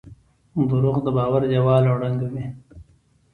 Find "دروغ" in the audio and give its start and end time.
0.69-0.95